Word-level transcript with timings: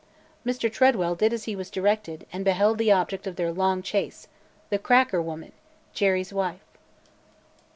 Mr. 0.43 0.67
Tredwell 0.67 1.13
did 1.13 1.31
as 1.31 1.43
he 1.43 1.55
was 1.55 1.69
directed 1.69 2.25
and 2.33 2.43
beheld 2.43 2.79
the 2.79 2.91
object 2.91 3.27
of 3.27 3.35
their 3.35 3.51
long 3.51 3.83
chase, 3.83 4.27
the 4.71 4.79
"cracker" 4.79 5.21
woman, 5.21 5.51
Jerry's 5.93 6.33
wife. 6.33 6.65